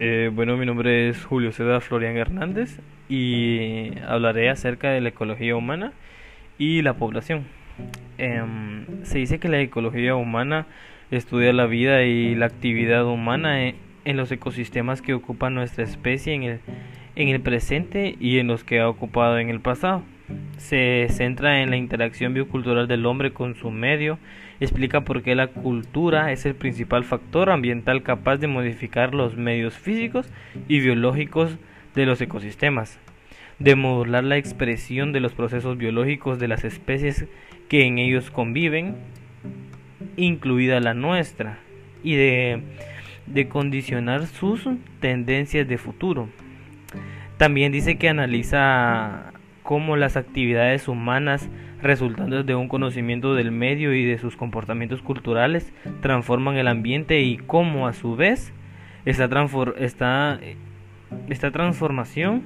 [0.00, 5.56] Eh, bueno, mi nombre es Julio César Florian Hernández y hablaré acerca de la ecología
[5.56, 5.92] humana
[6.56, 7.46] y la población.
[8.16, 10.66] Em, se dice que la ecología humana
[11.10, 16.34] estudia la vida y la actividad humana en, en los ecosistemas que ocupa nuestra especie
[16.34, 20.04] en el presente y en los que ha ocupado en el pasado
[20.56, 24.18] se centra en la interacción biocultural del hombre con su medio,
[24.60, 29.74] explica por qué la cultura es el principal factor ambiental capaz de modificar los medios
[29.74, 30.28] físicos
[30.68, 31.56] y biológicos
[31.94, 32.98] de los ecosistemas,
[33.58, 37.26] de modular la expresión de los procesos biológicos de las especies
[37.68, 38.96] que en ellos conviven,
[40.16, 41.58] incluida la nuestra,
[42.02, 42.62] y de,
[43.48, 44.66] condicionar sus
[45.00, 46.28] tendencias de futuro.
[47.36, 49.32] También dice que analiza
[49.68, 51.50] cómo las actividades humanas
[51.82, 57.36] resultantes de un conocimiento del medio y de sus comportamientos culturales transforman el ambiente y
[57.36, 58.54] cómo a su vez
[59.04, 59.28] esta,
[59.76, 60.40] esta,
[61.28, 62.44] esta transformación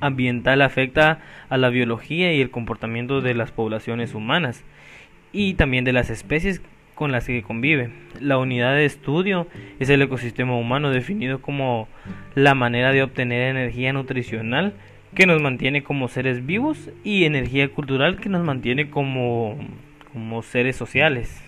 [0.00, 4.62] ambiental afecta a la biología y el comportamiento de las poblaciones humanas
[5.32, 6.62] y también de las especies
[6.94, 7.90] con las que convive.
[8.20, 9.48] La unidad de estudio
[9.80, 11.88] es el ecosistema humano definido como
[12.36, 14.74] la manera de obtener energía nutricional
[15.14, 19.58] que nos mantiene como seres vivos y energía cultural que nos mantiene como,
[20.12, 21.44] como seres sociales.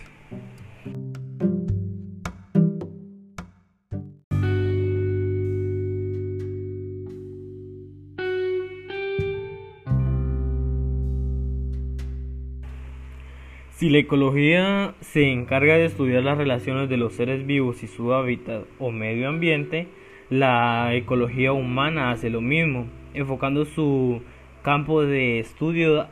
[13.75, 18.13] Si la ecología se encarga de estudiar las relaciones de los seres vivos y su
[18.13, 19.87] hábitat o medio ambiente,
[20.29, 24.21] la ecología humana hace lo mismo enfocando su
[24.61, 26.07] campo de estudio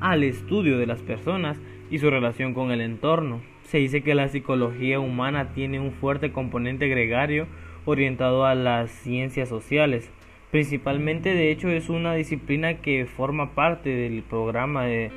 [0.00, 1.58] al estudio de las personas
[1.90, 3.40] y su relación con el entorno.
[3.64, 7.46] Se dice que la psicología humana tiene un fuerte componente gregario
[7.84, 10.10] orientado a las ciencias sociales.
[10.50, 15.10] Principalmente, de hecho, es una disciplina que forma parte del programa de,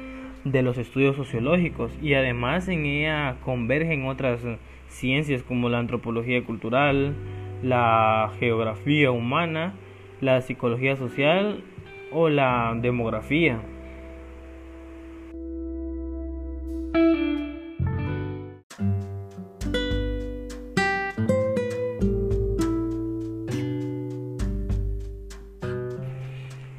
[0.43, 4.39] de los estudios sociológicos y además en ella convergen otras
[4.87, 7.13] ciencias como la antropología cultural,
[7.61, 9.73] la geografía humana,
[10.21, 11.63] la psicología social
[12.11, 13.61] o la demografía.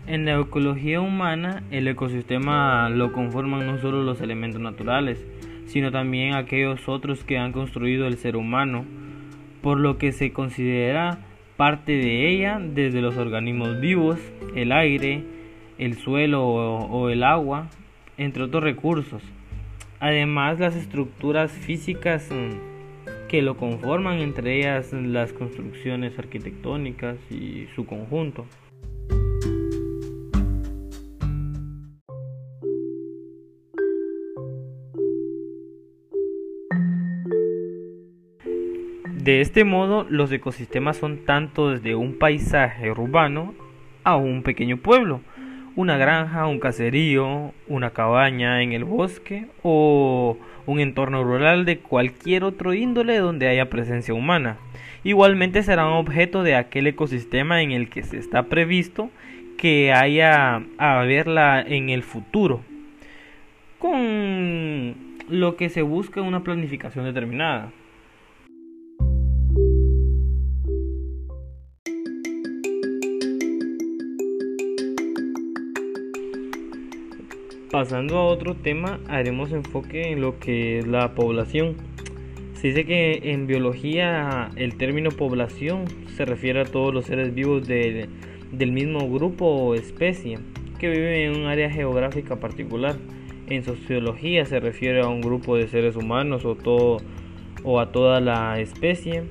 [0.07, 5.25] En la ecología humana, el ecosistema lo conforman no solo los elementos naturales,
[5.67, 8.87] sino también aquellos otros que han construido el ser humano,
[9.61, 11.28] por lo que se considera
[11.59, 14.21] parte de ella desde los organismos vivos,
[14.55, 15.25] el aire,
[15.77, 17.69] el suelo o, el agua,
[18.17, 19.25] entre otros recursos.
[19.99, 27.87] Además, las estructuras físicas mm, que lo conforman, entre ellas las construcciones arquitectónicas y su
[27.87, 28.47] conjunto.
[39.29, 43.53] De este modo, los ecosistemas son tanto desde un paisaje urbano
[44.03, 45.21] a un pequeño pueblo,
[45.77, 52.43] una granja, un caserío, una cabaña en el bosque o un entorno rural de cualquier
[52.43, 54.57] otro índole donde haya presencia humana.
[55.05, 59.11] Igualmente serán objeto de aquel ecosistema en el que se está previsto
[59.59, 62.63] que haya a verla en el futuro,
[63.79, 64.95] con
[65.29, 67.73] lo que se busca una planificación determinada.
[77.71, 81.77] Pasando a otro tema, haremos enfoque en lo que es la población.
[82.55, 85.85] Se dice que en biología el término población
[86.17, 90.39] se refiere a todos los seres vivos del mismo grupo o especie
[90.79, 92.97] que viven en un área geográfica particular.
[93.49, 96.97] En sociología se refiere a un grupo de seres humanos o, todo,
[97.65, 99.25] o a toda la especie.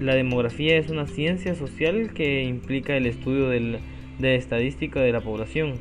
[0.00, 5.74] La demografía es una ciencia social que implica el estudio de estadística de la población.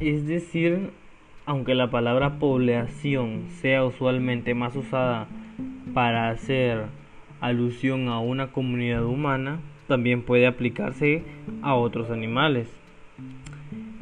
[0.00, 0.92] Es decir,
[1.44, 5.28] aunque la palabra población sea usualmente más usada
[5.92, 6.86] para hacer
[7.42, 11.22] alusión a una comunidad humana, también puede aplicarse
[11.60, 12.74] a otros animales.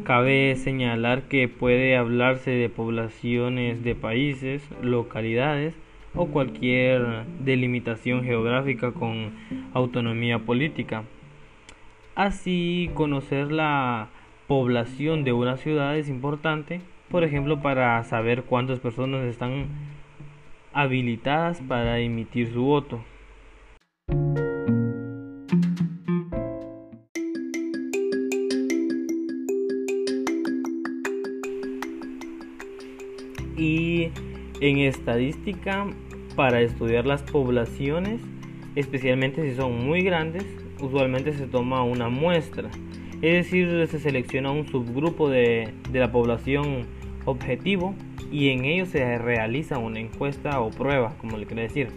[0.04, 5.74] Cabe señalar que puede hablarse de poblaciones de países, localidades
[6.14, 9.32] o cualquier delimitación geográfica con
[9.74, 11.02] autonomía política.
[12.14, 14.10] Así, conocer la
[14.48, 16.80] población de una ciudad es importante,
[17.10, 19.68] por ejemplo, para saber cuántas personas están
[20.72, 23.04] habilitadas para emitir su voto.
[33.58, 34.10] Y
[34.60, 35.86] en estadística,
[36.36, 38.22] para estudiar las poblaciones,
[38.76, 40.46] especialmente si son muy grandes,
[40.80, 42.70] usualmente se toma una muestra.
[43.20, 46.86] Es decir, se selecciona un subgrupo de, la población
[47.24, 47.96] objetivo
[48.30, 51.88] y en ello se realiza una encuesta o prueba, como le quiero decir.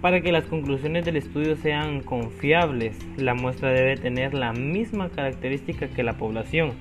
[0.00, 5.88] Para que las conclusiones del estudio sean confiables, la muestra debe tener la misma característica
[5.88, 6.72] que la población.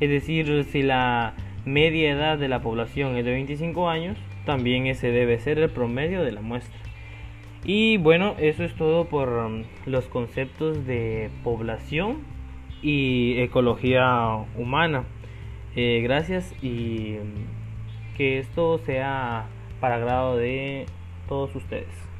[0.00, 1.34] Es decir, si la
[1.64, 6.24] media edad de la población es de 25 años, también ese debe ser el promedio
[6.24, 6.78] de la muestra.
[7.64, 12.33] Y bueno, eso es todo por um, los conceptos de población
[12.84, 15.04] y ecología humana.
[15.74, 17.16] Eh, gracias y
[18.16, 19.46] que esto sea
[19.80, 20.86] para agrado de
[21.26, 22.13] todos ustedes.